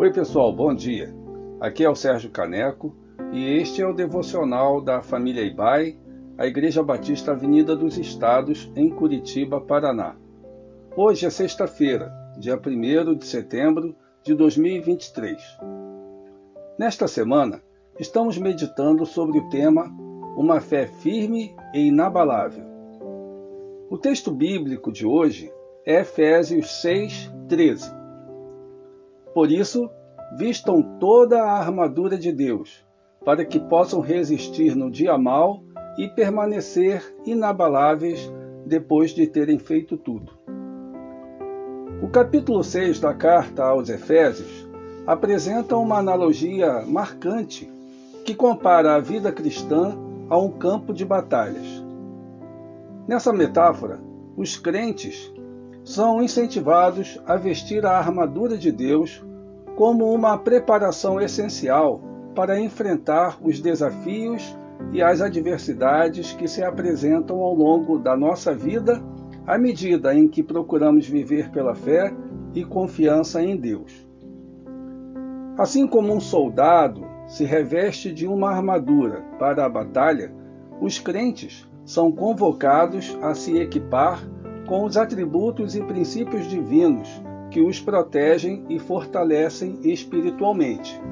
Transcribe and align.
Oi, 0.00 0.10
pessoal, 0.10 0.50
bom 0.50 0.74
dia. 0.74 1.14
Aqui 1.60 1.84
é 1.84 1.90
o 1.90 1.94
Sérgio 1.94 2.30
Caneco 2.30 2.96
e 3.34 3.44
este 3.58 3.82
é 3.82 3.86
o 3.86 3.92
devocional 3.92 4.80
da 4.80 5.02
família 5.02 5.42
Ibai, 5.42 5.98
a 6.38 6.46
Igreja 6.46 6.82
Batista 6.82 7.32
Avenida 7.32 7.76
dos 7.76 7.98
Estados, 7.98 8.72
em 8.74 8.88
Curitiba, 8.88 9.60
Paraná. 9.60 10.16
Hoje 10.96 11.26
é 11.26 11.30
sexta-feira, 11.30 12.10
dia 12.38 12.56
1 12.58 13.14
de 13.14 13.26
setembro 13.26 13.94
de 14.24 14.32
2023. 14.32 15.38
Nesta 16.78 17.06
semana, 17.06 17.62
estamos 17.98 18.38
meditando 18.38 19.04
sobre 19.04 19.38
o 19.38 19.50
tema 19.50 19.84
Uma 20.34 20.62
fé 20.62 20.86
firme 20.86 21.54
e 21.74 21.88
inabalável. 21.88 22.64
O 23.90 23.98
texto 23.98 24.32
bíblico 24.32 24.90
de 24.90 25.04
hoje 25.04 25.52
é 25.84 26.00
Efésios 26.00 26.80
6, 26.80 27.30
13 27.50 27.99
por 29.34 29.50
isso, 29.50 29.88
vistam 30.36 30.82
toda 30.98 31.42
a 31.42 31.58
armadura 31.58 32.16
de 32.16 32.32
Deus, 32.32 32.84
para 33.24 33.44
que 33.44 33.60
possam 33.60 34.00
resistir 34.00 34.74
no 34.74 34.90
dia 34.90 35.16
mau 35.18 35.62
e 35.98 36.08
permanecer 36.08 37.14
inabaláveis 37.24 38.30
depois 38.66 39.10
de 39.12 39.26
terem 39.26 39.58
feito 39.58 39.96
tudo. 39.96 40.32
O 42.02 42.08
capítulo 42.08 42.64
6 42.64 43.00
da 43.00 43.12
carta 43.12 43.64
aos 43.64 43.88
Efésios 43.88 44.68
apresenta 45.06 45.76
uma 45.76 45.98
analogia 45.98 46.84
marcante 46.86 47.70
que 48.24 48.34
compara 48.34 48.94
a 48.94 49.00
vida 49.00 49.32
cristã 49.32 49.96
a 50.28 50.38
um 50.38 50.50
campo 50.50 50.92
de 50.92 51.04
batalhas. 51.04 51.84
Nessa 53.06 53.32
metáfora, 53.32 53.98
os 54.36 54.56
crentes 54.56 55.32
são 55.90 56.22
incentivados 56.22 57.20
a 57.26 57.34
vestir 57.34 57.84
a 57.84 57.98
armadura 57.98 58.56
de 58.56 58.70
Deus 58.70 59.24
como 59.74 60.14
uma 60.14 60.38
preparação 60.38 61.20
essencial 61.20 62.00
para 62.32 62.60
enfrentar 62.60 63.36
os 63.42 63.60
desafios 63.60 64.56
e 64.92 65.02
as 65.02 65.20
adversidades 65.20 66.32
que 66.32 66.46
se 66.46 66.62
apresentam 66.62 67.40
ao 67.40 67.52
longo 67.52 67.98
da 67.98 68.16
nossa 68.16 68.54
vida 68.54 69.02
à 69.44 69.58
medida 69.58 70.14
em 70.14 70.28
que 70.28 70.44
procuramos 70.44 71.08
viver 71.08 71.50
pela 71.50 71.74
fé 71.74 72.14
e 72.54 72.64
confiança 72.64 73.42
em 73.42 73.56
Deus. 73.56 74.06
Assim 75.58 75.88
como 75.88 76.14
um 76.14 76.20
soldado 76.20 77.04
se 77.26 77.44
reveste 77.44 78.12
de 78.12 78.28
uma 78.28 78.50
armadura 78.50 79.24
para 79.40 79.66
a 79.66 79.68
batalha, 79.68 80.32
os 80.80 81.00
crentes 81.00 81.68
são 81.84 82.12
convocados 82.12 83.18
a 83.20 83.34
se 83.34 83.58
equipar 83.58 84.22
com 84.70 84.84
os 84.84 84.96
atributos 84.96 85.74
e 85.74 85.82
princípios 85.82 86.46
divinos 86.46 87.20
que 87.50 87.60
os 87.60 87.80
protegem 87.80 88.64
e 88.68 88.78
fortalecem 88.78 89.80
espiritualmente. 89.82 91.02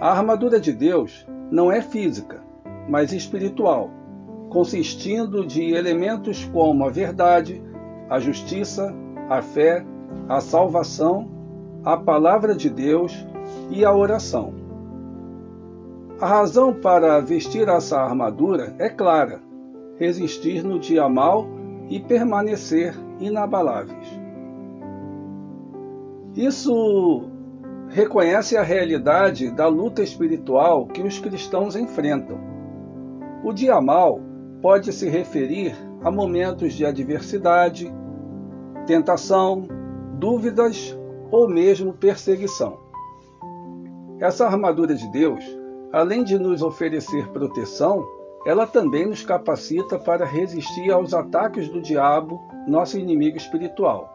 A 0.00 0.12
armadura 0.12 0.58
de 0.58 0.72
Deus 0.72 1.26
não 1.50 1.70
é 1.70 1.82
física, 1.82 2.42
mas 2.88 3.12
espiritual, 3.12 3.90
consistindo 4.48 5.44
de 5.46 5.74
elementos 5.74 6.46
como 6.46 6.86
a 6.86 6.88
verdade, 6.88 7.62
a 8.08 8.18
justiça, 8.18 8.90
a 9.28 9.42
fé, 9.42 9.84
a 10.26 10.40
salvação, 10.40 11.28
a 11.84 11.98
palavra 11.98 12.54
de 12.54 12.70
Deus 12.70 13.26
e 13.70 13.84
a 13.84 13.94
oração. 13.94 14.54
A 16.18 16.26
razão 16.26 16.72
para 16.72 17.20
vestir 17.20 17.68
essa 17.68 18.00
armadura 18.00 18.74
é 18.78 18.88
clara: 18.88 19.42
resistir 19.98 20.64
no 20.64 20.78
dia 20.78 21.06
mal 21.06 21.55
e 21.88 22.00
permanecer 22.00 22.94
inabaláveis. 23.20 24.08
Isso 26.34 27.30
reconhece 27.88 28.56
a 28.56 28.62
realidade 28.62 29.50
da 29.50 29.68
luta 29.68 30.02
espiritual 30.02 30.86
que 30.86 31.02
os 31.02 31.18
cristãos 31.18 31.76
enfrentam. 31.76 32.38
O 33.44 33.52
dia 33.52 33.80
mal 33.80 34.20
pode 34.60 34.92
se 34.92 35.08
referir 35.08 35.74
a 36.02 36.10
momentos 36.10 36.74
de 36.74 36.84
adversidade, 36.84 37.92
tentação, 38.86 39.66
dúvidas 40.18 40.96
ou 41.30 41.48
mesmo 41.48 41.92
perseguição. 41.92 42.78
Essa 44.18 44.46
armadura 44.46 44.94
de 44.94 45.10
Deus, 45.10 45.44
além 45.92 46.24
de 46.24 46.38
nos 46.38 46.62
oferecer 46.62 47.28
proteção, 47.28 48.06
ela 48.46 48.64
também 48.64 49.06
nos 49.06 49.24
capacita 49.24 49.98
para 49.98 50.24
resistir 50.24 50.92
aos 50.92 51.12
ataques 51.12 51.68
do 51.68 51.82
diabo, 51.82 52.40
nosso 52.68 52.96
inimigo 52.96 53.36
espiritual. 53.36 54.08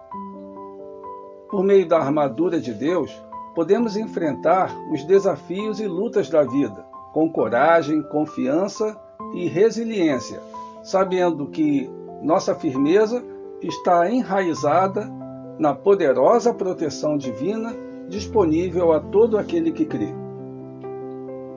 Por 1.49 1.65
meio 1.65 1.85
da 1.85 1.99
armadura 1.99 2.57
de 2.57 2.73
Deus, 2.73 3.11
podemos 3.53 3.97
enfrentar 3.97 4.73
os 4.89 5.03
desafios 5.03 5.81
e 5.81 5.85
lutas 5.85 6.29
da 6.29 6.43
vida 6.43 6.85
com 7.11 7.29
coragem, 7.29 8.01
confiança 8.03 8.97
e 9.33 9.49
resiliência, 9.49 10.39
sabendo 10.81 11.47
que 11.47 11.91
nossa 12.21 12.55
firmeza 12.55 13.21
está 13.61 14.09
enraizada 14.09 15.11
na 15.59 15.75
poderosa 15.75 16.53
proteção 16.53 17.17
divina 17.17 17.75
disponível 18.07 18.93
a 18.93 19.01
todo 19.01 19.37
aquele 19.37 19.73
que 19.73 19.85
crê. 19.85 20.07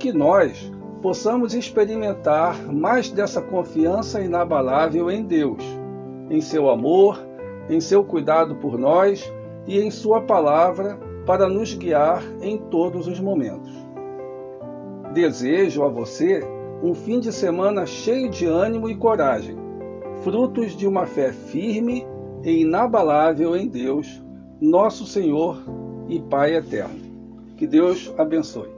Que 0.00 0.12
nós 0.12 0.73
possamos 1.04 1.52
experimentar 1.52 2.72
mais 2.72 3.10
dessa 3.10 3.42
confiança 3.42 4.22
inabalável 4.22 5.10
em 5.10 5.22
Deus, 5.22 5.62
em 6.30 6.40
seu 6.40 6.70
amor, 6.70 7.22
em 7.68 7.78
seu 7.78 8.02
cuidado 8.02 8.56
por 8.56 8.78
nós 8.78 9.30
e 9.66 9.78
em 9.78 9.90
Sua 9.90 10.22
palavra 10.22 10.98
para 11.26 11.46
nos 11.46 11.74
guiar 11.74 12.22
em 12.40 12.56
todos 12.56 13.06
os 13.06 13.20
momentos. 13.20 13.70
Desejo 15.12 15.82
a 15.82 15.88
você 15.88 16.40
um 16.82 16.94
fim 16.94 17.20
de 17.20 17.34
semana 17.34 17.84
cheio 17.84 18.30
de 18.30 18.46
ânimo 18.46 18.88
e 18.88 18.96
coragem, 18.96 19.58
frutos 20.22 20.74
de 20.74 20.86
uma 20.86 21.04
fé 21.04 21.34
firme 21.34 22.06
e 22.42 22.62
inabalável 22.62 23.54
em 23.54 23.68
Deus, 23.68 24.24
nosso 24.58 25.04
Senhor 25.04 25.62
e 26.08 26.18
Pai 26.18 26.54
eterno. 26.54 26.98
Que 27.58 27.66
Deus 27.66 28.10
abençoe. 28.16 28.73